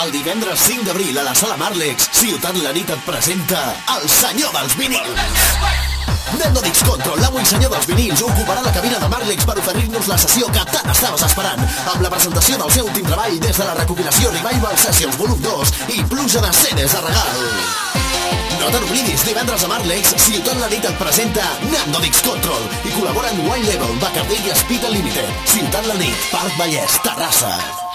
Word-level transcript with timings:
El 0.00 0.10
divendres 0.10 0.58
5 0.58 0.86
d'abril 0.86 1.18
a 1.18 1.22
la 1.22 1.34
Sala 1.34 1.56
Marlex, 1.60 2.08
Ciutat 2.16 2.56
la 2.64 2.72
nit 2.72 2.88
et 2.90 3.02
presenta 3.04 3.60
El 3.92 4.06
senyor 4.08 4.48
dels 4.56 4.76
vinils. 4.78 5.26
Nando 6.38 6.62
Dix 6.64 6.80
Control, 6.88 7.20
l'avui 7.20 7.44
senyor 7.44 7.74
dels 7.74 7.86
vinils, 7.90 8.22
ocuparà 8.24 8.62
la 8.64 8.72
cabina 8.72 8.98
de 9.02 9.10
Marlex 9.12 9.44
per 9.44 9.58
oferir-nos 9.60 10.08
la 10.08 10.16
sessió 10.22 10.48
que 10.48 10.64
tant 10.72 10.88
estaves 10.94 11.26
esperant, 11.28 11.60
amb 11.92 12.00
la 12.00 12.10
presentació 12.14 12.56
del 12.62 12.72
seu 12.72 12.88
últim 12.88 13.04
treball 13.04 13.36
des 13.44 13.60
de 13.60 13.68
la 13.68 13.76
recopilació 13.82 14.32
Revival 14.38 14.80
Sessions 14.80 15.20
Volum 15.20 15.44
2 15.44 15.74
i 15.98 16.02
pluja 16.08 16.40
de 16.40 16.54
cenes 16.62 16.96
de 16.96 17.04
regal. 17.04 17.46
No 18.62 18.72
te 18.72 18.80
n'oblidis, 18.80 19.28
divendres 19.28 19.68
a 19.68 19.72
Marlex, 19.76 20.16
Ciutat 20.24 20.56
la 20.56 20.72
nit 20.72 20.88
et 20.88 21.00
presenta 21.04 21.46
Nando 21.68 22.00
Dix 22.00 22.24
Control 22.24 22.64
i 22.80 22.96
col·laboren 22.96 23.44
Wine 23.44 23.68
Level, 23.68 23.98
Bacardi 24.00 24.40
i 24.40 24.56
Speed 24.64 24.88
Unlimited. 24.88 25.40
Ciutat 25.52 25.84
la 25.90 26.00
nit, 26.00 26.30
Parc 26.32 26.56
Vallès, 26.56 27.02
Terrassa. 27.04 27.91